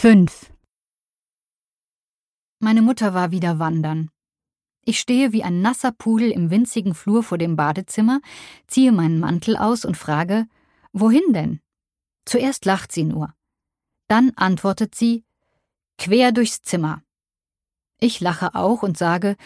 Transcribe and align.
5. 0.00 0.50
Meine 2.58 2.80
Mutter 2.80 3.12
war 3.12 3.32
wieder 3.32 3.58
wandern. 3.58 4.10
Ich 4.82 4.98
stehe 4.98 5.34
wie 5.34 5.44
ein 5.44 5.60
nasser 5.60 5.92
Pudel 5.92 6.30
im 6.30 6.48
winzigen 6.48 6.94
Flur 6.94 7.22
vor 7.22 7.36
dem 7.36 7.54
Badezimmer, 7.54 8.22
ziehe 8.66 8.92
meinen 8.92 9.20
Mantel 9.20 9.58
aus 9.58 9.84
und 9.84 9.98
frage, 9.98 10.46
wohin 10.94 11.34
denn? 11.34 11.60
Zuerst 12.24 12.64
lacht 12.64 12.92
sie 12.92 13.04
nur. 13.04 13.34
Dann 14.08 14.32
antwortet 14.36 14.94
sie, 14.94 15.22
quer 15.98 16.32
durchs 16.32 16.62
Zimmer. 16.62 17.02
Ich 17.98 18.20
lache 18.20 18.54
auch 18.54 18.82
und 18.82 18.96
sage, 18.96 19.36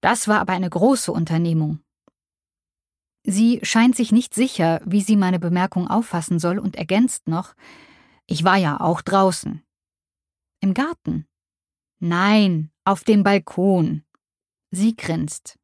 das 0.00 0.26
war 0.26 0.40
aber 0.40 0.54
eine 0.54 0.70
große 0.70 1.12
Unternehmung. 1.12 1.78
Sie 3.22 3.60
scheint 3.62 3.94
sich 3.94 4.10
nicht 4.10 4.34
sicher, 4.34 4.80
wie 4.84 5.02
sie 5.02 5.14
meine 5.14 5.38
Bemerkung 5.38 5.86
auffassen 5.86 6.40
soll 6.40 6.58
und 6.58 6.74
ergänzt 6.74 7.28
noch, 7.28 7.54
ich 8.26 8.42
war 8.42 8.56
ja 8.56 8.80
auch 8.80 9.00
draußen. 9.00 9.63
Im 10.64 10.72
Garten? 10.72 11.26
Nein, 11.98 12.70
auf 12.86 13.04
dem 13.04 13.22
Balkon. 13.22 14.02
Sie 14.70 14.96
grinst. 14.96 15.58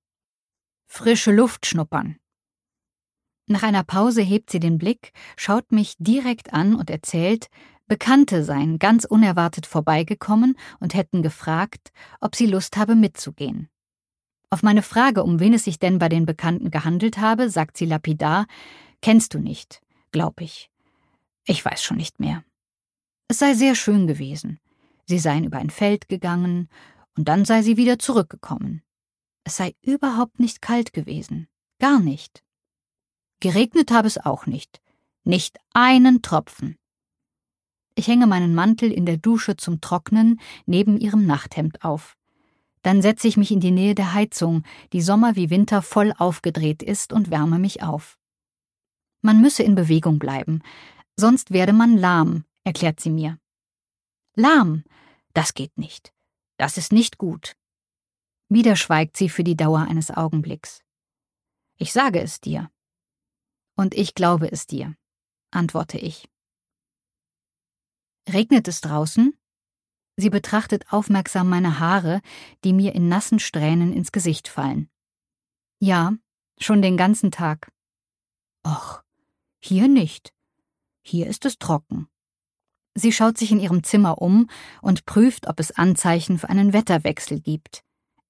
Frische 0.89 1.33
Luft 1.33 1.65
schnuppern. 1.65 2.19
Nach 3.47 3.63
einer 3.63 3.83
Pause 3.83 4.21
hebt 4.21 4.51
sie 4.51 4.61
den 4.61 4.77
Blick, 4.77 5.13
schaut 5.39 5.73
mich 5.73 5.95
direkt 5.99 6.53
an 6.53 6.75
und 6.75 6.91
erzählt, 6.91 7.47
Bekannte 7.87 8.45
seien 8.45 8.79
ganz 8.79 9.07
unerwartet 9.07 9.65
vorbeigekommen 9.65 10.55
und 10.81 10.93
hätten 10.93 11.23
gefragt, 11.23 11.93
ob 12.21 12.37
sie 12.37 12.45
Lust 12.45 12.77
habe 12.77 12.95
mitzugehen. 12.95 13.71
Auf 14.51 14.63
meine 14.63 14.83
Frage, 14.83 15.23
um 15.23 15.41
wen 15.41 15.55
es 15.55 15.65
sich 15.65 15.79
denn 15.79 15.99
bei 15.99 16.11
den 16.11 16.27
Bekannten 16.27 16.71
gehandelt 16.71 17.17
habe, 17.17 17.49
sagt 17.49 17.79
sie 17.79 17.87
lapidar, 17.87 18.47
kennst 19.01 19.33
du 19.33 19.39
nicht, 19.39 19.81
glaub 20.13 20.43
ich. 20.43 20.71
Ich 21.47 21.65
weiß 21.65 21.83
schon 21.83 21.97
nicht 21.97 22.21
mehr. 22.21 22.45
Es 23.29 23.39
sei 23.39 23.55
sehr 23.55 23.75
schön 23.75 24.07
gewesen. 24.07 24.61
Sie 25.11 25.19
seien 25.19 25.43
über 25.43 25.59
ein 25.59 25.71
Feld 25.71 26.09
gegangen, 26.09 26.69
und 27.17 27.27
dann 27.27 27.45
sei 27.45 27.63
sie 27.63 27.77
wieder 27.77 27.99
zurückgekommen. 27.99 28.85
Es 29.43 29.57
sei 29.57 29.75
überhaupt 29.83 30.39
nicht 30.39 30.63
kalt 30.63 30.93
gewesen. 30.93 31.49
Gar 31.81 31.99
nicht. 31.99 32.45
Geregnet 33.41 33.91
habe 33.91 34.07
es 34.07 34.19
auch 34.25 34.47
nicht. 34.47 34.81
Nicht 35.25 35.59
einen 35.75 36.23
Tropfen. 36.23 36.77
Ich 37.97 38.07
hänge 38.07 38.29
meinen 38.29 38.55
Mantel 38.55 38.93
in 38.93 39.05
der 39.05 39.17
Dusche 39.17 39.57
zum 39.57 39.81
Trocknen 39.81 40.39
neben 40.65 40.97
ihrem 40.97 41.27
Nachthemd 41.27 41.83
auf. 41.83 42.17
Dann 42.83 43.03
setze 43.03 43.27
ich 43.27 43.37
mich 43.37 43.51
in 43.51 43.59
die 43.59 43.73
Nähe 43.73 43.97
der 43.97 44.15
Heizung, 44.15 44.63
die 44.93 45.03
Sommer 45.03 45.35
wie 45.35 45.51
Winter 45.51 45.83
voll 45.83 46.13
aufgedreht 46.17 46.85
ist, 46.85 47.13
und 47.13 47.33
wärme 47.33 47.59
mich 47.59 47.83
auf. 47.83 48.17
Man 49.23 49.41
müsse 49.41 49.65
in 49.65 49.75
Bewegung 49.75 50.21
bleiben, 50.21 50.63
sonst 51.17 51.51
werde 51.51 51.73
man 51.73 51.99
lahm, 51.99 52.45
erklärt 52.63 53.01
sie 53.01 53.11
mir. 53.11 53.41
Lahm, 54.35 54.85
das 55.33 55.55
geht 55.55 55.77
nicht. 55.79 56.13
Das 56.57 56.77
ist 56.77 56.93
nicht 56.93 57.19
gut. 57.19 57.57
Wieder 58.49 58.77
schweigt 58.77 59.17
sie 59.17 59.29
für 59.29 59.45
die 59.45 59.57
Dauer 59.57 59.81
eines 59.81 60.11
Augenblicks. 60.11 60.83
Ich 61.77 61.93
sage 61.93 62.21
es 62.21 62.41
dir. 62.41 62.71
Und 63.77 63.95
ich 63.95 64.15
glaube 64.15 64.51
es 64.53 64.67
dir, 64.67 64.97
antworte 65.51 65.99
ich. 65.99 66.29
Regnet 68.29 68.69
es 68.69 68.81
draußen? 68.81 69.35
Sie 70.17 70.31
betrachtet 70.31 70.93
aufmerksam 70.93 71.49
meine 71.49 71.79
Haare, 71.79 72.21
die 72.65 72.75
mir 72.75 72.95
in 72.95 73.09
nassen 73.09 73.39
Strähnen 73.39 73.93
ins 73.93 74.13
Gesicht 74.13 74.49
fallen. 74.49 74.91
Ja, 75.79 76.13
schon 76.59 76.83
den 76.83 76.99
ganzen 76.99 77.31
Tag. 77.31 77.73
Och, 78.67 79.03
hier 79.61 79.89
nicht. 79.89 80.35
Hier 81.03 81.27
ist 81.27 81.47
es 81.47 81.59
trocken. 81.59 82.09
Sie 82.95 83.13
schaut 83.13 83.39
sich 83.39 83.53
in 83.53 83.61
ihrem 83.61 83.83
Zimmer 83.83 84.21
um 84.21 84.49
und 84.83 85.07
prüft, 85.07 85.47
ob 85.47 85.61
es 85.61 85.71
Anzeichen 85.73 86.39
für 86.39 86.49
einen 86.49 86.73
Wetterwechsel 86.73 87.41
gibt. 87.41 87.83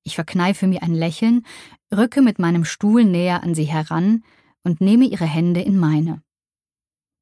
Ich 0.02 0.14
verkneife 0.14 0.66
mir 0.66 0.82
ein 0.82 0.94
Lächeln, 0.94 1.46
rücke 1.94 2.22
mit 2.22 2.38
meinem 2.38 2.64
Stuhl 2.64 3.04
näher 3.04 3.42
an 3.42 3.54
sie 3.54 3.64
heran 3.64 4.24
und 4.62 4.80
nehme 4.80 5.06
ihre 5.06 5.26
Hände 5.26 5.60
in 5.60 5.78
meine. 5.78 6.22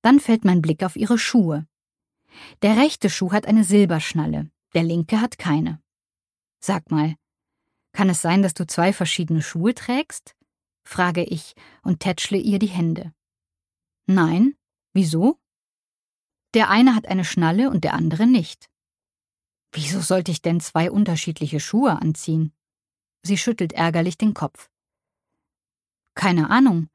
Dann 0.03 0.21
fällt 0.21 0.45
mein 0.45 0.63
Blick 0.63 0.83
auf 0.83 0.97
ihre 0.97 1.19
Schuhe. 1.19 1.67
Der 2.63 2.77
rechte 2.77 3.11
Schuh 3.11 3.33
hat 3.33 3.47
eine 3.47 3.65
Silberschnalle, 3.65 4.51
der 4.75 4.83
linke 4.83 5.21
hat 5.21 5.39
keine. 5.39 5.81
Sag 6.61 6.91
mal, 6.91 7.15
kann 7.93 8.11
es 8.11 8.21
sein, 8.21 8.43
dass 8.43 8.55
du 8.55 8.67
zwei 8.67 8.93
verschiedene 8.93 9.43
Schuhe 9.43 9.75
trägst? 9.75 10.35
frage 10.85 11.25
ich 11.25 11.55
und 11.83 12.01
tätschle 12.01 12.39
ihr 12.39 12.59
die 12.59 12.67
Hände. 12.67 13.13
Nein, 14.07 14.55
wieso? 14.93 15.39
Der 16.55 16.71
eine 16.71 16.95
hat 16.95 17.07
eine 17.07 17.25
Schnalle 17.25 17.71
und 17.71 17.85
der 17.85 17.95
andere 17.95 18.27
nicht. 18.27 18.69
Wieso 19.73 20.01
sollte 20.01 20.31
ich 20.31 20.43
denn 20.43 20.61
zwei 20.61 20.91
unterschiedliche 20.91 21.61
Schuhe 21.61 22.01
anziehen? 22.01 22.53
Sie 23.23 23.37
schüttelt 23.37 23.73
ärgerlich 23.73 24.17
den 24.17 24.35
Kopf. 24.35 24.71
Keine 26.15 26.51
Ahnung. 26.51 26.89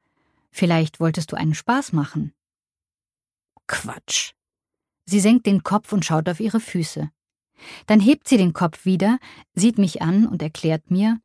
Vielleicht 0.50 1.00
wolltest 1.00 1.32
du 1.32 1.36
einen 1.36 1.54
Spaß 1.54 1.92
machen. 1.92 2.34
Quatsch. 3.66 4.32
Sie 5.06 5.20
senkt 5.20 5.46
den 5.46 5.62
Kopf 5.62 5.92
und 5.92 6.04
schaut 6.04 6.28
auf 6.28 6.40
ihre 6.40 6.60
Füße. 6.60 7.10
Dann 7.86 8.00
hebt 8.00 8.28
sie 8.28 8.36
den 8.36 8.52
Kopf 8.52 8.84
wieder, 8.84 9.18
sieht 9.54 9.78
mich 9.78 10.02
an 10.02 10.26
und 10.26 10.42
erklärt 10.42 10.90
mir, 10.90 11.20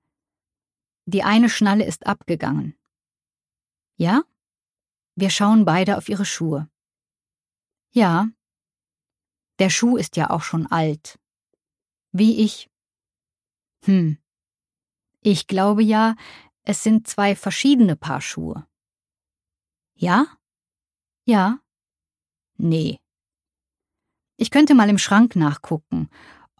die 1.05 1.23
eine 1.23 1.49
Schnalle 1.49 1.85
ist 1.85 2.05
abgegangen. 2.05 2.75
Ja? 3.97 4.23
Wir 5.15 5.29
schauen 5.29 5.65
beide 5.65 5.97
auf 5.97 6.07
ihre 6.07 6.25
Schuhe. 6.25 6.69
Ja. 7.91 8.27
Der 9.59 9.69
Schuh 9.69 9.97
ist 9.97 10.15
ja 10.15 10.29
auch 10.29 10.43
schon 10.43 10.67
alt. 10.67 11.19
Wie 12.11 12.43
ich. 12.43 12.69
Hm. 13.85 14.17
Ich 15.21 15.47
glaube 15.47 15.83
ja, 15.83 16.15
es 16.63 16.83
sind 16.83 17.07
zwei 17.07 17.35
verschiedene 17.35 17.95
Paar 17.95 18.21
Schuhe. 18.21 18.67
Ja? 19.95 20.27
Ja. 21.25 21.59
Nee. 22.57 22.99
Ich 24.37 24.51
könnte 24.51 24.75
mal 24.75 24.89
im 24.89 24.97
Schrank 24.97 25.35
nachgucken, 25.35 26.09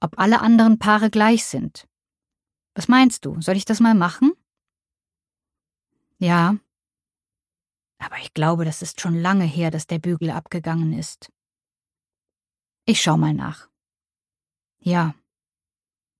ob 0.02 0.20
alle 0.20 0.42
anderen 0.42 0.80
Paare 0.80 1.10
gleich 1.10 1.46
sind. 1.46 1.88
Was 2.76 2.88
meinst 2.88 3.26
du? 3.26 3.40
Soll 3.42 3.56
ich 3.56 3.66
das 3.66 3.80
mal 3.80 3.96
machen? 3.96 4.34
Ja. 6.18 6.58
Aber 8.00 8.18
ich 8.22 8.34
glaube, 8.34 8.66
das 8.66 8.82
ist 8.82 9.02
schon 9.02 9.22
lange 9.22 9.46
her, 9.46 9.72
dass 9.72 9.86
der 9.86 10.00
Bügel 10.00 10.32
abgegangen 10.32 10.94
ist. 10.94 11.30
Ich 12.86 13.02
schau 13.02 13.18
mal 13.18 13.34
nach. 13.34 13.70
Ja. 14.80 15.14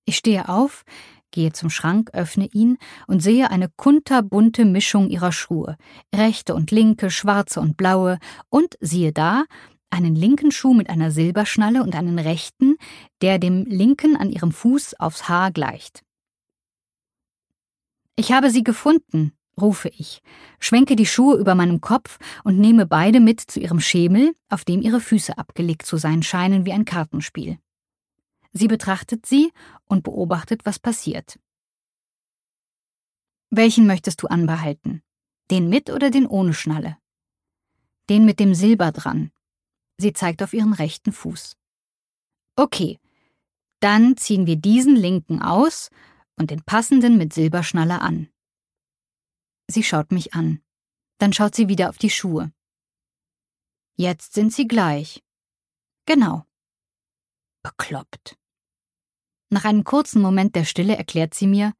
Ich 0.04 0.16
stehe 0.16 0.48
auf, 0.48 0.84
gehe 1.30 1.52
zum 1.52 1.70
Schrank, 1.70 2.10
öffne 2.12 2.46
ihn 2.46 2.78
und 3.06 3.20
sehe 3.20 3.50
eine 3.50 3.68
kunterbunte 3.68 4.64
Mischung 4.64 5.08
ihrer 5.08 5.32
Schuhe, 5.32 5.76
rechte 6.14 6.54
und 6.54 6.70
linke, 6.70 7.10
schwarze 7.10 7.60
und 7.60 7.76
blaue, 7.76 8.18
und 8.48 8.76
siehe 8.80 9.12
da, 9.12 9.44
einen 9.90 10.14
linken 10.14 10.52
Schuh 10.52 10.74
mit 10.74 10.88
einer 10.88 11.10
Silberschnalle 11.10 11.82
und 11.82 11.94
einen 11.94 12.18
rechten, 12.18 12.76
der 13.22 13.38
dem 13.38 13.64
linken 13.64 14.16
an 14.16 14.30
ihrem 14.30 14.52
Fuß 14.52 14.94
aufs 15.00 15.28
Haar 15.28 15.50
gleicht. 15.50 16.02
Ich 18.16 18.32
habe 18.32 18.50
sie 18.50 18.62
gefunden, 18.62 19.32
rufe 19.60 19.88
ich, 19.88 20.22
schwenke 20.58 20.96
die 20.96 21.06
Schuhe 21.06 21.36
über 21.36 21.54
meinem 21.54 21.80
Kopf 21.80 22.18
und 22.44 22.58
nehme 22.58 22.86
beide 22.86 23.20
mit 23.20 23.40
zu 23.40 23.60
ihrem 23.60 23.80
Schemel, 23.80 24.34
auf 24.48 24.64
dem 24.64 24.82
ihre 24.82 25.00
Füße 25.00 25.36
abgelegt 25.38 25.86
zu 25.86 25.96
sein 25.96 26.22
scheinen 26.22 26.64
wie 26.64 26.72
ein 26.72 26.84
Kartenspiel. 26.84 27.58
Sie 28.52 28.68
betrachtet 28.68 29.26
sie 29.26 29.52
und 29.84 30.02
beobachtet, 30.02 30.62
was 30.64 30.78
passiert. 30.78 31.38
Welchen 33.50 33.86
möchtest 33.86 34.22
du 34.22 34.26
anbehalten? 34.26 35.02
Den 35.50 35.68
mit 35.68 35.90
oder 35.90 36.10
den 36.10 36.26
ohne 36.26 36.54
Schnalle? 36.54 36.96
Den 38.08 38.24
mit 38.24 38.40
dem 38.40 38.54
Silber 38.54 38.92
dran. 38.92 39.30
Sie 39.98 40.12
zeigt 40.12 40.42
auf 40.42 40.52
ihren 40.52 40.72
rechten 40.72 41.12
Fuß. 41.12 41.56
Okay, 42.56 42.98
dann 43.80 44.16
ziehen 44.16 44.46
wir 44.46 44.56
diesen 44.56 44.96
linken 44.96 45.42
aus 45.42 45.90
und 46.36 46.50
den 46.50 46.62
passenden 46.62 47.18
mit 47.18 47.32
Silberschnalle 47.32 48.00
an. 48.00 48.28
Sie 49.70 49.84
schaut 49.84 50.10
mich 50.10 50.34
an. 50.34 50.60
Dann 51.18 51.32
schaut 51.32 51.54
sie 51.54 51.68
wieder 51.68 51.90
auf 51.90 51.98
die 51.98 52.10
Schuhe. 52.10 52.52
Jetzt 53.94 54.34
sind 54.34 54.52
sie 54.52 54.66
gleich. 54.66 55.22
Genau. 56.06 56.44
Bekloppt. 57.62 58.36
Nach 59.48 59.64
einem 59.64 59.84
kurzen 59.84 60.20
Moment 60.20 60.56
der 60.56 60.64
Stille 60.64 60.96
erklärt 60.96 61.34
sie 61.34 61.46
mir, 61.46 61.72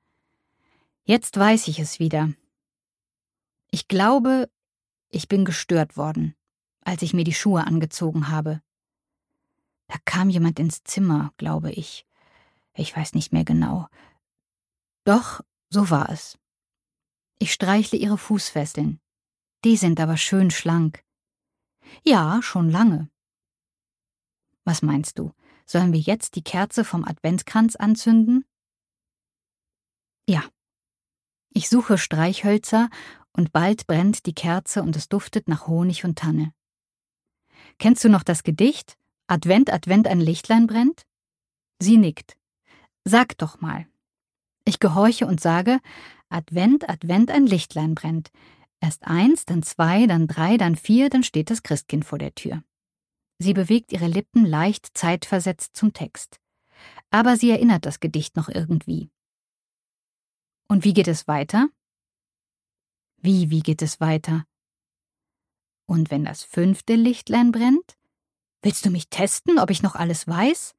jetzt 1.04 1.36
weiß 1.36 1.66
ich 1.66 1.80
es 1.80 1.98
wieder. 1.98 2.32
Ich 3.72 3.88
glaube, 3.88 4.48
ich 5.08 5.26
bin 5.26 5.44
gestört 5.44 5.96
worden, 5.96 6.36
als 6.82 7.02
ich 7.02 7.12
mir 7.12 7.24
die 7.24 7.34
Schuhe 7.34 7.66
angezogen 7.66 8.28
habe. 8.28 8.62
Da 9.88 9.96
kam 10.04 10.30
jemand 10.30 10.60
ins 10.60 10.84
Zimmer, 10.84 11.32
glaube 11.38 11.72
ich. 11.72 12.06
Ich 12.74 12.96
weiß 12.96 13.14
nicht 13.14 13.32
mehr 13.32 13.44
genau. 13.44 13.88
Doch, 15.04 15.40
so 15.70 15.90
war 15.90 16.10
es. 16.10 16.39
Ich 17.42 17.54
streichle 17.54 17.98
ihre 17.98 18.18
Fußfesseln. 18.18 19.00
Die 19.64 19.76
sind 19.76 19.98
aber 19.98 20.18
schön 20.18 20.50
schlank. 20.50 21.02
Ja, 22.04 22.42
schon 22.42 22.68
lange. 22.68 23.10
Was 24.64 24.82
meinst 24.82 25.18
du? 25.18 25.32
Sollen 25.64 25.94
wir 25.94 26.00
jetzt 26.00 26.36
die 26.36 26.44
Kerze 26.44 26.84
vom 26.84 27.02
Adventkranz 27.02 27.76
anzünden? 27.76 28.44
Ja. 30.28 30.44
Ich 31.48 31.70
suche 31.70 31.96
Streichhölzer 31.96 32.90
und 33.32 33.52
bald 33.52 33.86
brennt 33.86 34.26
die 34.26 34.34
Kerze 34.34 34.82
und 34.82 34.94
es 34.94 35.08
duftet 35.08 35.48
nach 35.48 35.66
Honig 35.66 36.04
und 36.04 36.18
Tanne. 36.18 36.52
Kennst 37.78 38.04
du 38.04 38.10
noch 38.10 38.22
das 38.22 38.42
Gedicht? 38.42 38.98
Advent, 39.28 39.72
Advent, 39.72 40.06
ein 40.08 40.20
Lichtlein 40.20 40.66
brennt? 40.66 41.06
Sie 41.78 41.96
nickt. 41.96 42.36
Sag 43.04 43.38
doch 43.38 43.62
mal. 43.62 43.89
Ich 44.64 44.78
gehorche 44.78 45.26
und 45.26 45.40
sage, 45.40 45.80
Advent, 46.28 46.88
Advent, 46.88 47.30
ein 47.30 47.46
Lichtlein 47.46 47.94
brennt. 47.94 48.30
Erst 48.80 49.06
eins, 49.06 49.44
dann 49.44 49.62
zwei, 49.62 50.06
dann 50.06 50.26
drei, 50.26 50.56
dann 50.56 50.76
vier, 50.76 51.10
dann 51.10 51.22
steht 51.22 51.50
das 51.50 51.62
Christkind 51.62 52.04
vor 52.04 52.18
der 52.18 52.34
Tür. 52.34 52.62
Sie 53.38 53.52
bewegt 53.52 53.92
ihre 53.92 54.06
Lippen 54.06 54.44
leicht 54.44 54.96
zeitversetzt 54.96 55.76
zum 55.76 55.92
Text. 55.92 56.40
Aber 57.10 57.36
sie 57.36 57.50
erinnert 57.50 57.84
das 57.86 58.00
Gedicht 58.00 58.36
noch 58.36 58.48
irgendwie. 58.48 59.10
Und 60.68 60.84
wie 60.84 60.94
geht 60.94 61.08
es 61.08 61.26
weiter? 61.26 61.68
Wie, 63.16 63.50
wie 63.50 63.60
geht 63.60 63.82
es 63.82 64.00
weiter? 64.00 64.44
Und 65.86 66.10
wenn 66.10 66.24
das 66.24 66.44
fünfte 66.44 66.94
Lichtlein 66.94 67.50
brennt? 67.50 67.96
Willst 68.62 68.84
du 68.84 68.90
mich 68.90 69.08
testen, 69.08 69.58
ob 69.58 69.70
ich 69.70 69.82
noch 69.82 69.94
alles 69.94 70.28
weiß? 70.28 70.74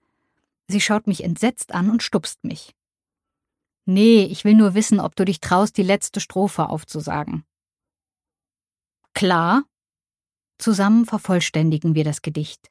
Sie 0.68 0.80
schaut 0.81 1.07
mich 1.07 1.24
entsetzt 1.24 1.74
an 1.74 1.89
und 1.89 2.04
stupst 2.04 2.44
mich. 2.44 2.74
Nee, 3.92 4.24
ich 4.24 4.46
will 4.46 4.56
nur 4.56 4.74
wissen, 4.74 5.00
ob 5.00 5.16
du 5.16 5.26
dich 5.26 5.42
traust, 5.42 5.78
die 5.78 5.84
letzte 5.84 6.20
Strophe 6.20 6.70
aufzusagen. 6.70 7.44
Klar, 9.14 9.64
Zusammen 10.62 11.08
vervollständigen 11.08 11.96
wir 11.96 12.04
das 12.04 12.22
Gedicht. 12.22 12.70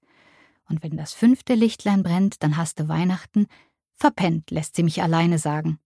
Und 0.68 0.84
wenn 0.84 0.96
das 0.96 1.12
fünfte 1.12 1.54
Lichtlein 1.54 2.04
brennt, 2.04 2.40
dann 2.44 2.56
hast 2.56 2.78
du 2.78 2.86
Weihnachten. 2.86 3.48
Verpennt, 3.96 4.52
lässt 4.52 4.76
sie 4.76 4.84
mich 4.84 5.02
alleine 5.02 5.40
sagen. 5.40 5.80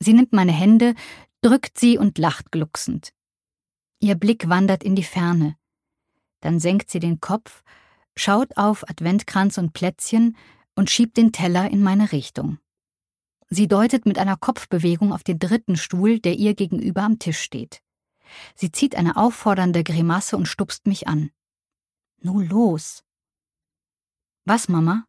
Sie 0.00 0.12
nimmt 0.12 0.34
meine 0.34 0.52
Hände, 0.52 0.94
drückt 1.40 1.78
sie 1.80 1.96
und 1.96 2.18
lacht 2.18 2.52
glucksend. 2.52 3.14
Ihr 4.00 4.16
Blick 4.16 4.50
wandert 4.50 4.84
in 4.84 4.94
die 4.94 5.02
Ferne. 5.02 5.56
Dann 6.40 6.60
senkt 6.60 6.90
sie 6.90 7.00
den 7.00 7.20
Kopf, 7.20 7.62
schaut 8.14 8.58
auf 8.58 8.86
Adventkranz 8.90 9.56
und 9.56 9.72
Plätzchen 9.72 10.36
und 10.74 10.90
schiebt 10.90 11.16
den 11.16 11.32
Teller 11.32 11.70
in 11.70 11.82
meine 11.82 12.12
Richtung. 12.12 12.58
Sie 13.50 13.66
deutet 13.66 14.06
mit 14.06 14.16
einer 14.18 14.36
Kopfbewegung 14.36 15.12
auf 15.12 15.24
den 15.24 15.40
dritten 15.40 15.76
Stuhl, 15.76 16.20
der 16.20 16.34
ihr 16.34 16.54
gegenüber 16.54 17.02
am 17.02 17.18
Tisch 17.18 17.40
steht. 17.40 17.82
Sie 18.54 18.70
zieht 18.70 18.94
eine 18.94 19.16
auffordernde 19.16 19.82
Grimasse 19.82 20.36
und 20.36 20.46
stupst 20.46 20.86
mich 20.86 21.08
an. 21.08 21.30
Nu 22.20 22.40
los. 22.40 23.02
Was, 24.44 24.68
Mama? 24.68 25.04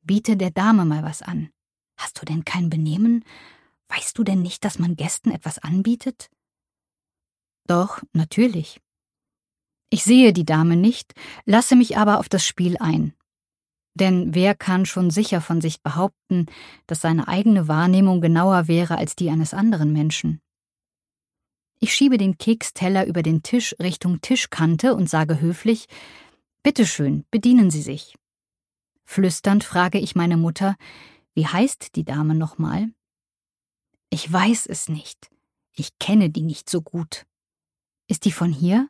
Biete 0.00 0.38
der 0.38 0.50
Dame 0.50 0.86
mal 0.86 1.02
was 1.02 1.20
an. 1.20 1.50
Hast 1.98 2.20
du 2.20 2.24
denn 2.24 2.46
kein 2.46 2.70
Benehmen? 2.70 3.24
Weißt 3.88 4.16
du 4.16 4.24
denn 4.24 4.40
nicht, 4.40 4.64
dass 4.64 4.78
man 4.78 4.96
Gästen 4.96 5.30
etwas 5.30 5.58
anbietet? 5.58 6.30
Doch, 7.66 8.02
natürlich. 8.14 8.80
Ich 9.90 10.04
sehe 10.04 10.32
die 10.32 10.46
Dame 10.46 10.76
nicht, 10.76 11.12
lasse 11.44 11.76
mich 11.76 11.98
aber 11.98 12.20
auf 12.20 12.28
das 12.28 12.46
Spiel 12.46 12.78
ein. 12.78 13.14
Denn 13.94 14.34
wer 14.34 14.54
kann 14.54 14.86
schon 14.86 15.10
sicher 15.10 15.40
von 15.40 15.60
sich 15.60 15.82
behaupten, 15.82 16.46
dass 16.86 17.00
seine 17.00 17.28
eigene 17.28 17.68
Wahrnehmung 17.68 18.20
genauer 18.20 18.68
wäre 18.68 18.98
als 18.98 19.16
die 19.16 19.30
eines 19.30 19.52
anderen 19.52 19.92
Menschen? 19.92 20.40
Ich 21.80 21.94
schiebe 21.94 22.18
den 22.18 22.38
Keksteller 22.38 23.06
über 23.06 23.22
den 23.22 23.42
Tisch 23.42 23.74
Richtung 23.80 24.20
Tischkante 24.20 24.94
und 24.94 25.08
sage 25.08 25.40
höflich 25.40 25.86
Bitte 26.62 26.86
schön, 26.86 27.24
bedienen 27.30 27.70
Sie 27.70 27.80
sich. 27.80 28.16
Flüsternd 29.04 29.64
frage 29.64 29.98
ich 29.98 30.14
meine 30.14 30.36
Mutter, 30.36 30.76
wie 31.34 31.46
heißt 31.46 31.96
die 31.96 32.04
Dame 32.04 32.34
nochmal? 32.34 32.92
Ich 34.10 34.30
weiß 34.30 34.66
es 34.66 34.88
nicht. 34.88 35.30
Ich 35.72 35.98
kenne 35.98 36.28
die 36.28 36.42
nicht 36.42 36.68
so 36.68 36.82
gut. 36.82 37.26
Ist 38.08 38.26
die 38.26 38.32
von 38.32 38.52
hier? 38.52 38.88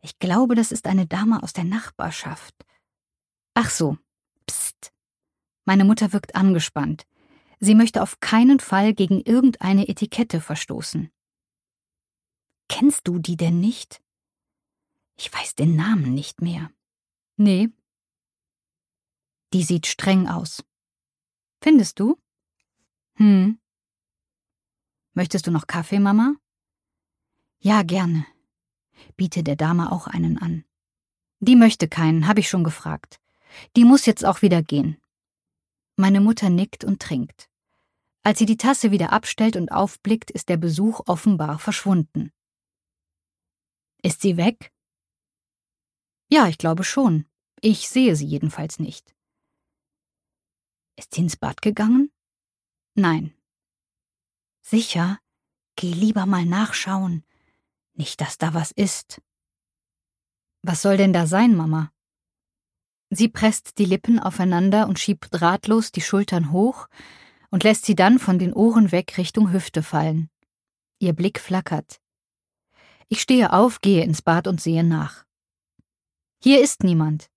Ich 0.00 0.18
glaube, 0.18 0.54
das 0.54 0.70
ist 0.70 0.86
eine 0.86 1.06
Dame 1.06 1.42
aus 1.42 1.52
der 1.52 1.64
Nachbarschaft. 1.64 2.54
Ach 3.54 3.70
so. 3.70 3.96
Psst. 4.46 4.92
Meine 5.64 5.84
Mutter 5.84 6.12
wirkt 6.12 6.34
angespannt. 6.34 7.06
Sie 7.60 7.74
möchte 7.74 8.02
auf 8.02 8.20
keinen 8.20 8.60
Fall 8.60 8.92
gegen 8.92 9.20
irgendeine 9.22 9.88
Etikette 9.88 10.40
verstoßen. 10.40 11.10
Kennst 12.68 13.06
du 13.06 13.18
die 13.18 13.36
denn 13.36 13.60
nicht? 13.60 14.02
Ich 15.16 15.32
weiß 15.32 15.54
den 15.54 15.76
Namen 15.76 16.12
nicht 16.12 16.42
mehr. 16.42 16.70
Nee. 17.36 17.70
Die 19.52 19.62
sieht 19.62 19.86
streng 19.86 20.28
aus. 20.28 20.64
Findest 21.62 22.00
du? 22.00 22.18
Hm. 23.14 23.58
Möchtest 25.12 25.46
du 25.46 25.52
noch 25.52 25.68
Kaffee, 25.68 26.00
Mama? 26.00 26.34
Ja, 27.60 27.82
gerne. 27.82 28.26
Biete 29.16 29.44
der 29.44 29.56
Dame 29.56 29.92
auch 29.92 30.08
einen 30.08 30.38
an. 30.38 30.64
Die 31.38 31.56
möchte 31.56 31.88
keinen, 31.88 32.26
habe 32.26 32.40
ich 32.40 32.48
schon 32.48 32.64
gefragt. 32.64 33.20
Die 33.76 33.84
muss 33.84 34.06
jetzt 34.06 34.24
auch 34.24 34.42
wieder 34.42 34.62
gehen. 34.62 35.00
Meine 35.96 36.20
Mutter 36.20 36.50
nickt 36.50 36.84
und 36.84 37.00
trinkt. 37.00 37.48
Als 38.22 38.38
sie 38.38 38.46
die 38.46 38.56
Tasse 38.56 38.90
wieder 38.90 39.12
abstellt 39.12 39.56
und 39.56 39.70
aufblickt, 39.70 40.30
ist 40.30 40.48
der 40.48 40.56
Besuch 40.56 41.00
offenbar 41.06 41.58
verschwunden. 41.58 42.32
Ist 44.02 44.22
sie 44.22 44.36
weg? 44.36 44.72
Ja, 46.30 46.48
ich 46.48 46.58
glaube 46.58 46.84
schon. 46.84 47.26
Ich 47.60 47.88
sehe 47.88 48.16
sie 48.16 48.26
jedenfalls 48.26 48.78
nicht. 48.78 49.14
Ist 50.96 51.14
sie 51.14 51.22
ins 51.22 51.36
Bad 51.36 51.62
gegangen? 51.62 52.12
Nein. 52.94 53.34
Sicher? 54.60 55.18
Geh 55.76 55.92
lieber 55.92 56.26
mal 56.26 56.44
nachschauen. 56.44 57.24
Nicht, 57.94 58.20
dass 58.20 58.38
da 58.38 58.54
was 58.54 58.70
ist. 58.70 59.22
Was 60.62 60.82
soll 60.82 60.96
denn 60.96 61.12
da 61.12 61.26
sein, 61.26 61.54
Mama? 61.56 61.92
Sie 63.10 63.28
presst 63.28 63.78
die 63.78 63.84
Lippen 63.84 64.18
aufeinander 64.18 64.88
und 64.88 64.98
schiebt 64.98 65.40
ratlos 65.40 65.92
die 65.92 66.00
Schultern 66.00 66.50
hoch 66.52 66.88
und 67.50 67.62
lässt 67.62 67.84
sie 67.84 67.94
dann 67.94 68.18
von 68.18 68.38
den 68.38 68.52
Ohren 68.52 68.90
weg 68.92 69.16
Richtung 69.18 69.52
Hüfte 69.52 69.82
fallen. 69.82 70.30
Ihr 70.98 71.12
Blick 71.12 71.38
flackert. 71.38 72.00
Ich 73.08 73.20
stehe 73.20 73.52
auf, 73.52 73.80
gehe 73.80 74.02
ins 74.02 74.22
Bad 74.22 74.48
und 74.48 74.60
sehe 74.60 74.82
nach. 74.82 75.24
Hier 76.42 76.60
ist 76.60 76.82
niemand. 76.82 77.30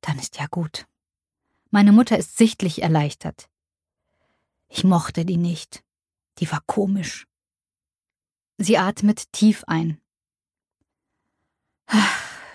Dann 0.00 0.18
ist 0.18 0.38
ja 0.38 0.46
gut. 0.50 0.86
Meine 1.70 1.92
Mutter 1.92 2.18
ist 2.18 2.36
sichtlich 2.36 2.82
erleichtert. 2.82 3.48
Ich 4.68 4.84
mochte 4.84 5.24
die 5.24 5.36
nicht. 5.36 5.84
Die 6.38 6.50
war 6.50 6.60
komisch. 6.66 7.26
Sie 8.58 8.78
atmet 8.78 9.32
tief 9.32 9.64
ein. 9.66 10.00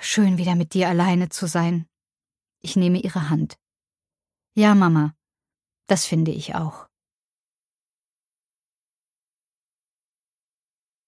Schön 0.02 0.38
wieder 0.38 0.56
mit 0.56 0.74
dir 0.74 0.90
alleine 0.90 1.30
zu 1.30 1.48
sein. 1.48 1.88
Ich 2.62 2.76
nehme 2.76 3.00
ihre 3.00 3.30
Hand. 3.30 3.58
Ja, 4.54 4.76
Mama, 4.76 5.14
das 5.88 6.06
finde 6.06 6.32
ich 6.32 6.56
auch. 6.56 6.88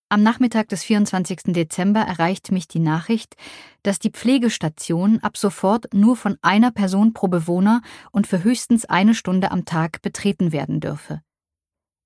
Am 0.09 0.21
Nachmittag 0.21 0.69
des 0.69 0.83
24. 0.83 1.53
Dezember 1.53 2.01
erreicht 2.01 2.51
mich 2.51 2.67
die 2.67 2.79
Nachricht, 2.79 3.35
dass 3.81 3.97
die 3.97 4.11
Pflegestation 4.11 5.19
ab 5.21 5.37
sofort 5.37 5.91
nur 5.91 6.15
von 6.15 6.37
einer 6.43 6.69
Person 6.69 7.13
pro 7.13 7.27
Bewohner 7.27 7.81
und 8.11 8.27
für 8.27 8.43
höchstens 8.43 8.85
eine 8.85 9.15
Stunde 9.15 9.49
am 9.49 9.65
Tag 9.65 10.03
betreten 10.03 10.51
werden 10.51 10.79
dürfe. 10.79 11.23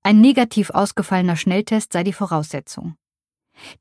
Ein 0.02 0.22
negativ 0.22 0.70
ausgefallener 0.70 1.36
Schnelltest 1.36 1.92
sei 1.92 2.02
die 2.02 2.14
Voraussetzung. 2.14 2.96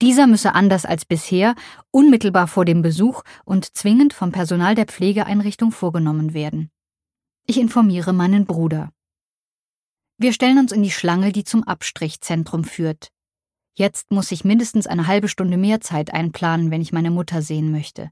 Dieser 0.01 0.27
müsse 0.27 0.53
anders 0.53 0.85
als 0.85 1.05
bisher 1.05 1.55
unmittelbar 1.91 2.47
vor 2.47 2.65
dem 2.65 2.81
Besuch 2.81 3.23
und 3.45 3.75
zwingend 3.75 4.13
vom 4.13 4.31
Personal 4.31 4.75
der 4.75 4.85
Pflegeeinrichtung 4.85 5.71
vorgenommen 5.71 6.33
werden. 6.33 6.69
Ich 7.45 7.59
informiere 7.59 8.13
meinen 8.13 8.45
Bruder. 8.45 8.91
Wir 10.17 10.33
stellen 10.33 10.57
uns 10.57 10.71
in 10.71 10.83
die 10.83 10.91
Schlange, 10.91 11.31
die 11.31 11.43
zum 11.43 11.63
Abstrichzentrum 11.63 12.63
führt. 12.63 13.09
Jetzt 13.75 14.11
muss 14.11 14.31
ich 14.31 14.43
mindestens 14.43 14.87
eine 14.87 15.05
halbe 15.05 15.27
Stunde 15.27 15.57
mehr 15.57 15.79
Zeit 15.81 16.11
einplanen, 16.11 16.71
wenn 16.71 16.81
ich 16.81 16.91
meine 16.91 17.11
Mutter 17.11 17.43
sehen 17.43 17.71
möchte. 17.71 18.09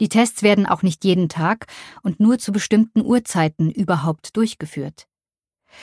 Die 0.00 0.08
Tests 0.08 0.42
werden 0.42 0.66
auch 0.66 0.82
nicht 0.82 1.04
jeden 1.04 1.28
Tag 1.28 1.66
und 2.02 2.20
nur 2.20 2.38
zu 2.38 2.52
bestimmten 2.52 3.00
Uhrzeiten 3.00 3.70
überhaupt 3.70 4.36
durchgeführt. 4.36 5.06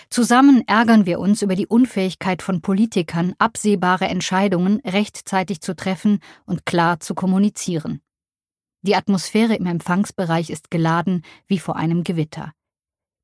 Zusammen 0.10 0.64
ärgern 0.68 1.06
wir 1.06 1.20
uns 1.20 1.42
über 1.42 1.56
die 1.56 1.68
Unfähigkeit 1.68 2.42
von 2.42 2.62
Politikern, 2.62 3.34
absehbare 3.38 4.06
Entscheidungen 4.06 4.80
rechtzeitig 4.86 5.62
zu 5.62 5.76
treffen 5.76 6.20
und 6.46 6.66
klar 6.66 7.00
zu 7.00 7.16
kommunizieren. 7.16 8.02
Die 8.82 8.96
Atmosphäre 8.96 9.56
im 9.56 9.68
Empfangsbereich 9.68 10.50
ist 10.50 10.72
geladen 10.72 11.24
wie 11.48 11.60
vor 11.60 11.76
einem 11.76 12.04
Gewitter. 12.04 12.54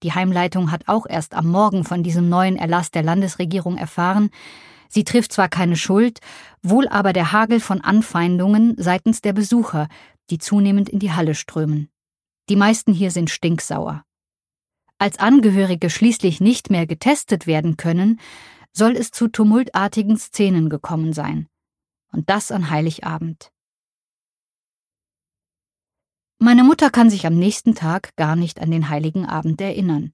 Die 0.04 0.14
Heimleitung 0.14 0.72
hat 0.72 0.88
auch 0.88 1.08
erst 1.10 1.34
am 1.34 1.48
Morgen 1.48 1.84
von 1.84 2.04
diesem 2.04 2.30
neuen 2.30 2.56
Erlass 2.56 2.92
der 2.92 3.04
Landesregierung 3.04 3.78
erfahren, 3.78 4.30
Sie 4.90 5.04
trifft 5.04 5.34
zwar 5.34 5.50
keine 5.50 5.76
Schuld, 5.76 6.20
wohl 6.62 6.88
aber 6.88 7.14
der 7.14 7.32
Hagel 7.32 7.60
von 7.60 7.82
Anfeindungen 7.82 8.76
seitens 8.78 9.22
der 9.22 9.34
Besucher, 9.34 9.88
die 10.30 10.38
zunehmend 10.38 10.90
in 10.90 11.00
die 11.00 11.12
Halle 11.12 11.36
strömen. 11.36 11.90
Die 12.50 12.56
meisten 12.56 12.94
hier 12.94 13.12
sind 13.12 13.30
stinksauer. 13.30 14.04
Als 15.00 15.20
Angehörige 15.20 15.90
schließlich 15.90 16.42
nicht 16.42 16.70
mehr 16.70 16.88
getestet 16.88 17.46
werden 17.46 17.78
können, 17.78 18.20
soll 18.74 18.96
es 18.96 19.12
zu 19.12 19.28
tumultartigen 19.28 20.18
Szenen 20.18 20.70
gekommen 20.70 21.14
sein. 21.14 21.48
Und 22.12 22.30
das 22.30 22.52
an 22.52 22.70
Heiligabend. 22.70 23.52
Meine 26.40 26.64
Mutter 26.64 26.90
kann 26.90 27.10
sich 27.10 27.26
am 27.26 27.38
nächsten 27.38 27.76
Tag 27.76 28.16
gar 28.16 28.36
nicht 28.36 28.60
an 28.60 28.72
den 28.72 28.90
heiligen 28.90 29.26
Abend 29.26 29.60
erinnern. 29.60 30.14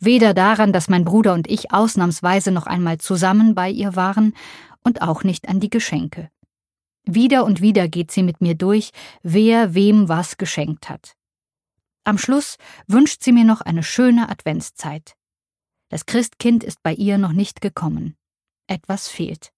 Weder 0.00 0.34
daran, 0.34 0.72
dass 0.72 0.88
mein 0.88 1.04
Bruder 1.04 1.34
und 1.34 1.48
ich 1.48 1.72
ausnahmsweise 1.72 2.50
noch 2.50 2.66
einmal 2.66 2.98
zusammen 2.98 3.54
bei 3.54 3.70
ihr 3.70 3.96
waren, 3.96 4.34
und 4.86 5.02
auch 5.02 5.24
nicht 5.24 5.48
an 5.48 5.60
die 5.60 5.70
Geschenke. 5.70 6.30
Wieder 7.06 7.44
und 7.44 7.60
wieder 7.60 7.88
geht 7.88 8.10
sie 8.10 8.22
mit 8.22 8.40
mir 8.40 8.54
durch, 8.54 8.90
wer 9.22 9.74
wem 9.74 10.08
was 10.08 10.36
geschenkt 10.36 10.88
hat. 10.90 11.16
Am 12.04 12.18
Schluss 12.18 12.58
wünscht 12.86 13.22
sie 13.22 13.32
mir 13.32 13.44
noch 13.44 13.62
eine 13.62 13.82
schöne 13.82 14.28
Adventszeit. 14.28 15.16
Das 15.88 16.04
Christkind 16.04 16.62
ist 16.62 16.82
bei 16.82 16.92
ihr 16.92 17.16
noch 17.16 17.32
nicht 17.32 17.62
gekommen. 17.62 18.16
Etwas 18.66 19.08
fehlt. 19.08 19.52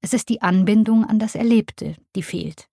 Es 0.00 0.12
ist 0.12 0.28
die 0.28 0.40
Anbindung 0.40 1.04
an 1.04 1.18
das 1.18 1.34
Erlebte, 1.34 1.96
die 2.14 2.22
fehlt. 2.22 2.68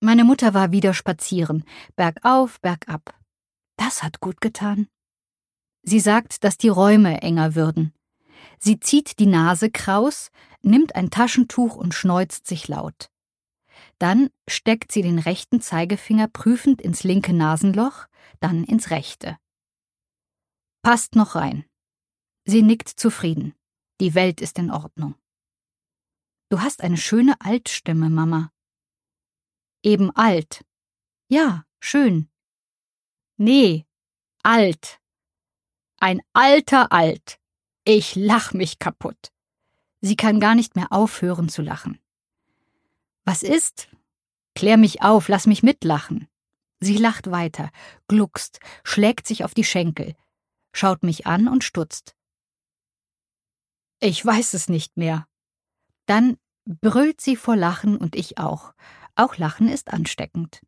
Meine 0.00 0.24
Mutter 0.24 0.54
war 0.54 0.72
wieder 0.72 0.94
spazieren, 0.94 1.64
bergauf, 1.94 2.60
bergab. 2.60 3.18
Das 3.76 4.02
hat 4.02 4.20
gut 4.20 4.40
getan. 4.40 4.88
Sie 5.82 6.00
sagt, 6.00 6.44
dass 6.44 6.56
die 6.56 6.68
Räume 6.68 7.22
enger 7.22 7.54
würden. 7.54 7.92
Sie 8.58 8.80
zieht 8.80 9.18
die 9.18 9.26
Nase 9.26 9.70
kraus, 9.70 10.30
nimmt 10.62 10.94
ein 10.94 11.10
Taschentuch 11.10 11.76
und 11.76 11.94
schneuzt 11.94 12.46
sich 12.46 12.68
laut. 12.68 13.10
Dann 13.98 14.30
steckt 14.48 14.92
sie 14.92 15.02
den 15.02 15.18
rechten 15.18 15.60
Zeigefinger 15.60 16.28
prüfend 16.28 16.82
ins 16.82 17.02
linke 17.02 17.32
Nasenloch, 17.32 18.06
dann 18.40 18.64
ins 18.64 18.90
rechte. 18.90 19.38
Passt 20.82 21.16
noch 21.16 21.34
rein. 21.34 21.64
Sie 22.44 22.62
nickt 22.62 22.88
zufrieden. 22.88 23.54
Die 24.00 24.14
Welt 24.14 24.40
ist 24.40 24.58
in 24.58 24.70
Ordnung. 24.70 25.14
Du 26.48 26.60
hast 26.60 26.82
eine 26.82 26.96
schöne 26.96 27.34
Altstimme, 27.40 28.10
Mama. 28.10 28.52
Eben 29.82 30.10
alt. 30.14 30.64
Ja, 31.28 31.64
schön. 31.80 32.28
Nee, 33.36 33.86
alt. 34.42 35.00
Ein 35.98 36.20
alter 36.32 36.92
Alt. 36.92 37.40
Ich 37.84 38.14
lach 38.14 38.52
mich 38.52 38.78
kaputt. 38.78 39.32
Sie 40.00 40.16
kann 40.16 40.38
gar 40.38 40.54
nicht 40.54 40.76
mehr 40.76 40.92
aufhören 40.92 41.48
zu 41.48 41.62
lachen. 41.62 41.98
Was 43.26 43.42
ist? 43.42 43.88
Klär 44.54 44.76
mich 44.76 45.02
auf, 45.02 45.26
lass 45.26 45.46
mich 45.46 45.64
mitlachen. 45.64 46.28
Sie 46.78 46.96
lacht 46.96 47.30
weiter, 47.30 47.70
gluckst, 48.06 48.60
schlägt 48.84 49.26
sich 49.26 49.42
auf 49.44 49.52
die 49.52 49.64
Schenkel, 49.64 50.14
schaut 50.72 51.02
mich 51.02 51.26
an 51.26 51.48
und 51.48 51.64
stutzt. 51.64 52.14
Ich 53.98 54.24
weiß 54.24 54.54
es 54.54 54.68
nicht 54.68 54.96
mehr. 54.96 55.26
Dann 56.06 56.38
brüllt 56.64 57.20
sie 57.20 57.34
vor 57.34 57.56
Lachen 57.56 57.96
und 57.96 58.14
ich 58.14 58.38
auch. 58.38 58.74
Auch 59.16 59.36
Lachen 59.38 59.68
ist 59.68 59.92
ansteckend. 59.92 60.60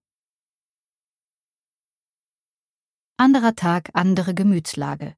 Anderer 3.19 3.55
Tag, 3.55 3.91
andere 3.93 4.35
Gemütslage. 4.35 5.17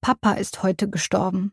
Papa 0.00 0.32
ist 0.32 0.64
heute 0.64 0.90
gestorben. 0.90 1.52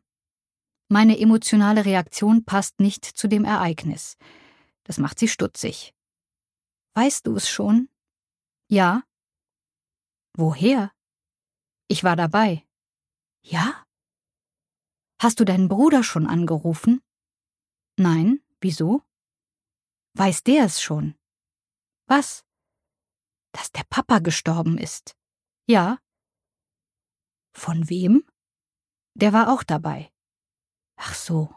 Meine 0.89 1.19
emotionale 1.19 1.85
Reaktion 1.85 2.45
passt 2.45 2.79
nicht 2.79 3.05
zu 3.05 3.27
dem 3.27 3.43
Ereignis. 3.43 4.17
Das 4.87 4.97
macht 4.97 5.19
sie 5.19 5.27
stutzig. 5.27 5.93
Weißt 6.93 7.27
du 7.27 7.35
es 7.35 7.49
schon? 7.49 7.89
Ja. 8.69 9.03
Woher? 10.33 10.93
Ich 11.89 12.05
war 12.05 12.15
dabei. 12.15 12.65
Ja? 13.41 13.85
Hast 15.21 15.41
du 15.41 15.45
deinen 15.45 15.67
Bruder 15.67 16.03
schon 16.03 16.25
angerufen? 16.25 17.01
Nein, 17.97 18.41
wieso? 18.61 19.03
Weiß 20.13 20.43
der 20.43 20.65
es 20.65 20.81
schon? 20.81 21.15
Was? 22.05 22.45
Dass 23.51 23.71
der 23.73 23.83
Papa 23.89 24.19
gestorben 24.19 24.77
ist. 24.77 25.17
Ja. 25.65 25.99
Von 27.51 27.89
wem? 27.89 28.25
Der 29.15 29.33
war 29.33 29.51
auch 29.51 29.63
dabei. 29.63 30.13
Ach 30.95 31.13
so. 31.13 31.53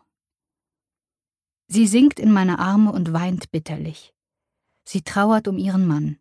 Sie 1.72 1.86
sinkt 1.86 2.18
in 2.18 2.32
meine 2.32 2.58
Arme 2.58 2.90
und 2.90 3.12
weint 3.12 3.52
bitterlich. 3.52 4.12
Sie 4.84 5.02
trauert 5.02 5.46
um 5.46 5.56
ihren 5.56 5.86
Mann. 5.86 6.18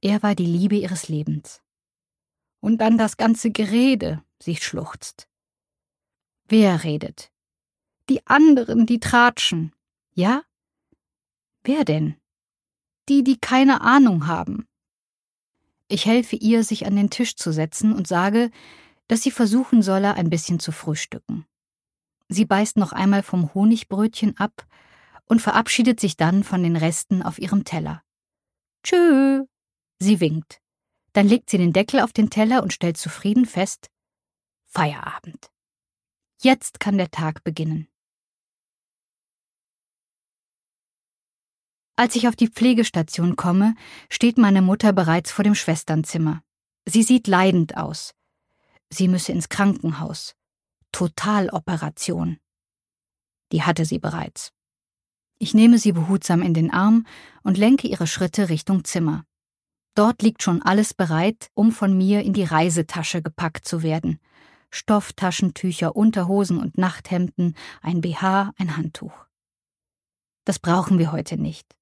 Er 0.00 0.22
war 0.22 0.34
die 0.34 0.46
Liebe 0.46 0.76
ihres 0.76 1.08
Lebens. 1.08 1.62
Und 2.60 2.78
dann 2.78 2.96
das 2.96 3.18
ganze 3.18 3.50
Gerede, 3.50 4.24
sie 4.42 4.56
schluchzt. 4.56 5.28
Wer 6.48 6.82
redet? 6.82 7.30
Die 8.08 8.26
anderen, 8.26 8.86
die 8.86 9.00
tratschen. 9.00 9.74
Ja? 10.14 10.42
Wer 11.62 11.84
denn? 11.84 12.16
Die, 13.10 13.22
die 13.22 13.36
keine 13.36 13.82
Ahnung 13.82 14.26
haben. 14.26 14.66
Ich 15.88 16.06
helfe 16.06 16.36
ihr, 16.36 16.64
sich 16.64 16.86
an 16.86 16.96
den 16.96 17.10
Tisch 17.10 17.36
zu 17.36 17.52
setzen 17.52 17.92
und 17.92 18.08
sage, 18.08 18.50
dass 19.08 19.20
sie 19.20 19.30
versuchen 19.30 19.82
solle, 19.82 20.14
ein 20.14 20.30
bisschen 20.30 20.58
zu 20.58 20.72
frühstücken. 20.72 21.44
Sie 22.28 22.44
beißt 22.44 22.76
noch 22.76 22.92
einmal 22.92 23.22
vom 23.22 23.52
Honigbrötchen 23.54 24.36
ab 24.38 24.66
und 25.26 25.42
verabschiedet 25.42 26.00
sich 26.00 26.16
dann 26.16 26.44
von 26.44 26.62
den 26.62 26.76
Resten 26.76 27.22
auf 27.22 27.38
ihrem 27.38 27.64
Teller. 27.64 28.02
Tschö. 28.82 29.44
Sie 29.98 30.20
winkt. 30.20 30.60
Dann 31.12 31.28
legt 31.28 31.48
sie 31.50 31.58
den 31.58 31.72
Deckel 31.72 32.00
auf 32.00 32.12
den 32.12 32.30
Teller 32.30 32.62
und 32.62 32.72
stellt 32.72 32.96
zufrieden 32.96 33.46
fest 33.46 33.90
Feierabend. 34.66 35.50
Jetzt 36.42 36.80
kann 36.80 36.98
der 36.98 37.10
Tag 37.10 37.44
beginnen. 37.44 37.88
Als 41.96 42.16
ich 42.16 42.26
auf 42.26 42.34
die 42.34 42.48
Pflegestation 42.48 43.36
komme, 43.36 43.76
steht 44.10 44.36
meine 44.36 44.62
Mutter 44.62 44.92
bereits 44.92 45.30
vor 45.30 45.44
dem 45.44 45.54
Schwesternzimmer. 45.54 46.42
Sie 46.86 47.04
sieht 47.04 47.28
leidend 47.28 47.76
aus. 47.76 48.14
Sie 48.90 49.06
müsse 49.06 49.30
ins 49.30 49.48
Krankenhaus. 49.48 50.34
Totaloperation. 50.94 52.38
Die 53.50 53.64
hatte 53.64 53.84
sie 53.84 53.98
bereits. 53.98 54.52
Ich 55.40 55.52
nehme 55.52 55.78
sie 55.78 55.90
behutsam 55.90 56.40
in 56.40 56.54
den 56.54 56.70
Arm 56.70 57.04
und 57.42 57.58
lenke 57.58 57.88
ihre 57.88 58.06
Schritte 58.06 58.48
Richtung 58.48 58.84
Zimmer. 58.84 59.24
Dort 59.96 60.22
liegt 60.22 60.44
schon 60.44 60.62
alles 60.62 60.94
bereit, 60.94 61.50
um 61.54 61.72
von 61.72 61.98
mir 61.98 62.22
in 62.22 62.32
die 62.32 62.44
Reisetasche 62.44 63.22
gepackt 63.22 63.66
zu 63.66 63.82
werden. 63.82 64.20
Stofftaschentücher, 64.70 65.96
Unterhosen 65.96 66.58
und 66.58 66.78
Nachthemden, 66.78 67.56
ein 67.82 68.00
BH, 68.00 68.52
ein 68.56 68.76
Handtuch. 68.76 69.26
Das 70.44 70.60
brauchen 70.60 71.00
wir 71.00 71.10
heute 71.10 71.36
nicht. 71.36 71.74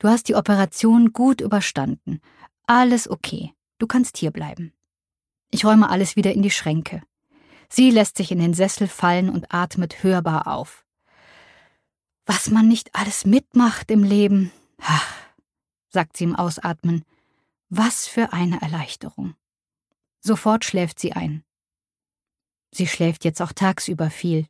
Du 0.00 0.08
hast 0.08 0.28
die 0.28 0.34
Operation 0.34 1.12
gut 1.12 1.40
überstanden. 1.40 2.20
Alles 2.66 3.08
okay. 3.08 3.54
Du 3.78 3.86
kannst 3.86 4.16
hier 4.16 4.32
bleiben. 4.32 4.72
Ich 5.52 5.64
räume 5.64 5.88
alles 5.88 6.16
wieder 6.16 6.32
in 6.32 6.42
die 6.42 6.50
Schränke. 6.50 7.04
Sie 7.72 7.90
lässt 7.90 8.16
sich 8.16 8.32
in 8.32 8.40
den 8.40 8.52
Sessel 8.52 8.88
fallen 8.88 9.30
und 9.30 9.54
atmet 9.54 10.02
hörbar 10.02 10.48
auf. 10.48 10.84
Was 12.26 12.50
man 12.50 12.68
nicht 12.68 12.94
alles 12.94 13.24
mitmacht 13.24 13.90
im 13.90 14.02
Leben, 14.02 14.52
ach, 14.80 15.14
sagt 15.88 16.16
sie 16.16 16.24
im 16.24 16.36
Ausatmen. 16.36 17.04
Was 17.68 18.06
für 18.08 18.32
eine 18.32 18.60
Erleichterung. 18.60 19.36
Sofort 20.20 20.64
schläft 20.64 20.98
sie 20.98 21.12
ein. 21.12 21.44
Sie 22.72 22.86
schläft 22.86 23.24
jetzt 23.24 23.40
auch 23.40 23.52
tagsüber 23.52 24.10
viel. 24.10 24.46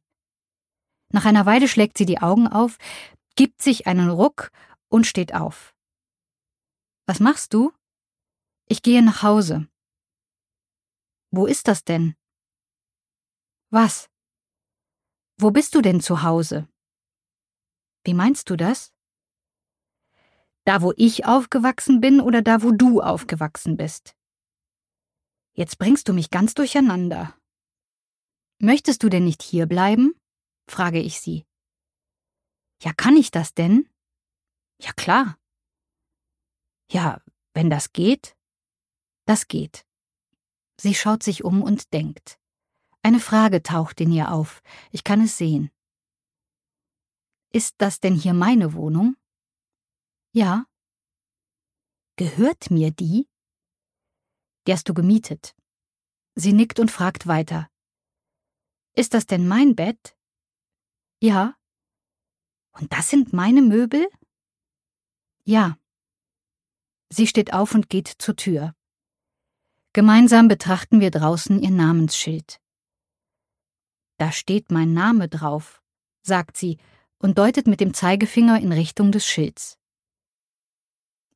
Nach 1.12 1.24
einer 1.24 1.46
Weile 1.46 1.68
schlägt 1.68 1.98
sie 1.98 2.06
die 2.06 2.20
Augen 2.20 2.48
auf, 2.48 2.78
gibt 3.36 3.62
sich 3.62 3.86
einen 3.86 4.10
Ruck 4.10 4.50
und 4.88 5.06
steht 5.06 5.34
auf. 5.34 5.74
Was 7.06 7.20
machst 7.20 7.52
du? 7.54 7.72
Ich 8.66 8.82
gehe 8.82 9.02
nach 9.02 9.22
Hause. 9.22 9.68
Wo 11.30 11.46
ist 11.46 11.68
das 11.68 11.84
denn? 11.84 12.14
Was? 13.70 14.10
Wo 15.38 15.52
bist 15.52 15.76
du 15.76 15.80
denn 15.80 16.00
zu 16.00 16.24
Hause? 16.24 16.68
Wie 18.02 18.14
meinst 18.14 18.50
du 18.50 18.56
das? 18.56 18.92
Da, 20.64 20.82
wo 20.82 20.92
ich 20.96 21.24
aufgewachsen 21.24 22.00
bin 22.00 22.20
oder 22.20 22.42
da, 22.42 22.62
wo 22.62 22.72
du 22.72 23.00
aufgewachsen 23.00 23.76
bist? 23.76 24.16
Jetzt 25.54 25.78
bringst 25.78 26.08
du 26.08 26.12
mich 26.12 26.30
ganz 26.30 26.54
durcheinander. 26.54 27.38
Möchtest 28.58 29.04
du 29.04 29.08
denn 29.08 29.24
nicht 29.24 29.42
hier 29.42 29.66
bleiben? 29.66 30.14
frage 30.68 31.00
ich 31.00 31.20
sie. 31.20 31.46
Ja, 32.82 32.92
kann 32.92 33.16
ich 33.16 33.30
das 33.30 33.54
denn? 33.54 33.88
Ja, 34.80 34.92
klar. 34.94 35.38
Ja, 36.90 37.22
wenn 37.54 37.70
das 37.70 37.92
geht? 37.92 38.36
Das 39.26 39.46
geht. 39.46 39.86
Sie 40.76 40.94
schaut 40.94 41.22
sich 41.22 41.44
um 41.44 41.62
und 41.62 41.92
denkt. 41.92 42.39
Eine 43.02 43.20
Frage 43.20 43.62
taucht 43.62 44.00
in 44.00 44.12
ihr 44.12 44.30
auf. 44.30 44.62
Ich 44.90 45.04
kann 45.04 45.22
es 45.22 45.38
sehen. 45.38 45.70
Ist 47.52 47.76
das 47.78 48.00
denn 48.00 48.14
hier 48.14 48.34
meine 48.34 48.74
Wohnung? 48.74 49.16
Ja. 50.32 50.66
Gehört 52.16 52.70
mir 52.70 52.90
die? 52.90 53.26
Die 54.66 54.72
hast 54.72 54.88
du 54.88 54.94
gemietet. 54.94 55.56
Sie 56.34 56.52
nickt 56.52 56.78
und 56.78 56.90
fragt 56.90 57.26
weiter. 57.26 57.70
Ist 58.94 59.14
das 59.14 59.26
denn 59.26 59.48
mein 59.48 59.74
Bett? 59.74 60.16
Ja. 61.20 61.56
Und 62.72 62.92
das 62.92 63.08
sind 63.08 63.32
meine 63.32 63.62
Möbel? 63.62 64.06
Ja. 65.44 65.78
Sie 67.08 67.26
steht 67.26 67.52
auf 67.52 67.74
und 67.74 67.88
geht 67.88 68.08
zur 68.08 68.36
Tür. 68.36 68.74
Gemeinsam 69.92 70.46
betrachten 70.46 71.00
wir 71.00 71.10
draußen 71.10 71.60
ihr 71.60 71.70
Namensschild. 71.70 72.60
Da 74.20 74.32
steht 74.32 74.70
mein 74.70 74.92
Name 74.92 75.30
drauf, 75.30 75.82
sagt 76.20 76.58
sie 76.58 76.76
und 77.16 77.38
deutet 77.38 77.66
mit 77.66 77.80
dem 77.80 77.94
Zeigefinger 77.94 78.60
in 78.60 78.70
Richtung 78.70 79.12
des 79.12 79.26
Schilds. 79.26 79.78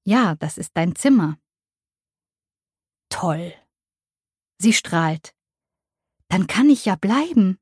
Ja, 0.04 0.34
das 0.34 0.58
ist 0.58 0.72
dein 0.74 0.94
Zimmer. 0.94 1.38
Toll. 3.08 3.54
Sie 4.58 4.74
strahlt. 4.74 5.34
Dann 6.28 6.46
kann 6.46 6.68
ich 6.68 6.84
ja 6.84 6.94
bleiben. 6.94 7.58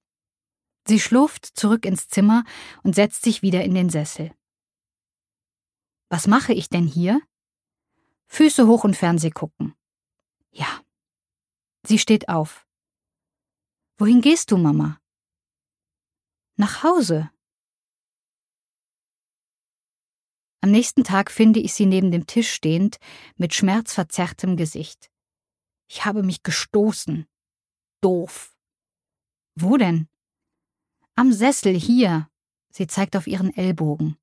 Sie 0.88 0.98
schlurft 0.98 1.46
zurück 1.46 1.86
ins 1.86 2.08
Zimmer 2.08 2.42
und 2.82 2.96
setzt 2.96 3.22
sich 3.22 3.42
wieder 3.42 3.62
in 3.62 3.74
den 3.74 3.90
Sessel. 3.90 4.34
Was 6.08 6.26
mache 6.26 6.52
ich 6.52 6.68
denn 6.68 6.88
hier? 6.88 7.22
Füße 8.26 8.66
hoch 8.66 8.82
und 8.82 8.96
Fernseh 8.96 9.30
gucken. 9.30 9.76
Ja. 10.50 10.82
Sie 11.86 12.00
steht 12.00 12.28
auf. 12.28 12.66
Wohin 13.98 14.20
gehst 14.20 14.50
du, 14.50 14.56
Mama? 14.56 14.98
Nach 16.56 16.82
Hause. 16.82 17.30
Am 20.60 20.70
nächsten 20.70 21.02
Tag 21.02 21.30
finde 21.30 21.60
ich 21.60 21.74
sie 21.74 21.86
neben 21.86 22.12
dem 22.12 22.26
Tisch 22.26 22.52
stehend, 22.52 22.98
mit 23.36 23.54
schmerzverzerrtem 23.54 24.56
Gesicht. 24.56 25.10
Ich 25.88 26.04
habe 26.04 26.22
mich 26.22 26.42
gestoßen. 26.42 27.26
Doof. 28.00 28.56
Wo 29.54 29.76
denn? 29.76 30.08
Am 31.14 31.32
Sessel 31.32 31.74
hier. 31.74 32.30
Sie 32.70 32.86
zeigt 32.86 33.16
auf 33.16 33.26
ihren 33.26 33.52
Ellbogen. 33.54 34.16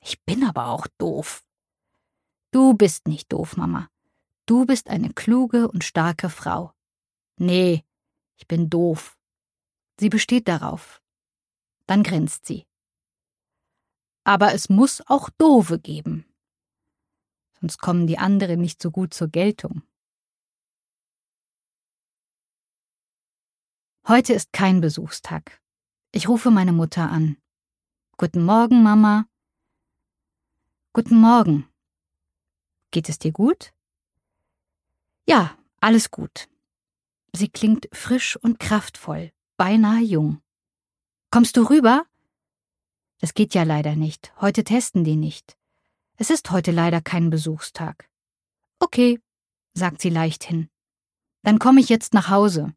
Ich 0.00 0.22
bin 0.24 0.44
aber 0.44 0.68
auch 0.68 0.86
doof. 0.98 1.44
Du 2.50 2.74
bist 2.74 3.08
nicht 3.08 3.32
doof, 3.32 3.56
Mama. 3.56 3.90
Du 4.46 4.64
bist 4.64 4.88
eine 4.88 5.12
kluge 5.12 5.68
und 5.68 5.84
starke 5.84 6.30
Frau. 6.30 6.72
Nee, 7.36 7.84
ich 8.36 8.46
bin 8.46 8.70
doof. 8.70 9.18
Sie 9.98 10.08
besteht 10.08 10.48
darauf. 10.48 11.03
Dann 11.86 12.02
grinst 12.02 12.46
sie. 12.46 12.66
Aber 14.24 14.54
es 14.54 14.68
muss 14.68 15.02
auch 15.06 15.28
Dove 15.30 15.78
geben. 15.78 16.24
Sonst 17.60 17.78
kommen 17.78 18.06
die 18.06 18.18
anderen 18.18 18.60
nicht 18.60 18.80
so 18.80 18.90
gut 18.90 19.12
zur 19.14 19.28
Geltung. 19.28 19.82
Heute 24.06 24.34
ist 24.34 24.52
kein 24.52 24.80
Besuchstag. 24.80 25.62
Ich 26.12 26.28
rufe 26.28 26.50
meine 26.50 26.72
Mutter 26.72 27.10
an. 27.10 27.38
Guten 28.18 28.44
Morgen, 28.44 28.82
Mama. 28.82 29.26
Guten 30.92 31.20
Morgen. 31.20 31.68
Geht 32.90 33.08
es 33.08 33.18
dir 33.18 33.32
gut? 33.32 33.74
Ja, 35.26 35.58
alles 35.80 36.10
gut. 36.10 36.48
Sie 37.32 37.48
klingt 37.48 37.88
frisch 37.92 38.36
und 38.36 38.60
kraftvoll, 38.60 39.32
beinahe 39.56 40.02
jung. 40.02 40.43
Kommst 41.34 41.56
du 41.56 41.62
rüber? 41.62 42.06
Das 43.18 43.34
geht 43.34 43.54
ja 43.54 43.64
leider 43.64 43.96
nicht. 43.96 44.32
Heute 44.40 44.62
testen 44.62 45.02
die 45.02 45.16
nicht. 45.16 45.56
Es 46.16 46.30
ist 46.30 46.52
heute 46.52 46.70
leider 46.70 47.00
kein 47.00 47.28
Besuchstag. 47.28 48.08
Okay, 48.78 49.18
sagt 49.72 50.00
sie 50.00 50.10
leichthin. 50.10 50.68
Dann 51.42 51.58
komme 51.58 51.80
ich 51.80 51.88
jetzt 51.88 52.14
nach 52.14 52.28
Hause. 52.28 52.72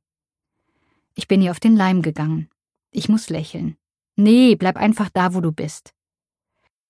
Ich 1.13 1.27
bin 1.27 1.43
ihr 1.43 1.51
auf 1.51 1.59
den 1.59 1.75
Leim 1.75 2.01
gegangen. 2.01 2.49
Ich 2.89 3.09
muss 3.09 3.29
lächeln. 3.29 3.77
Nee, 4.15 4.55
bleib 4.55 4.75
einfach 4.75 5.09
da, 5.09 5.35
wo 5.35 5.41
du 5.41 5.51
bist. 5.51 5.93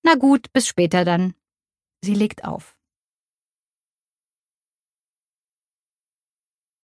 Na 0.04 0.16
gut, 0.16 0.54
bis 0.54 0.70
später 0.70 1.04
dann. 1.04 1.34
Sie 2.02 2.14
legt 2.14 2.46
auf. 2.46 2.77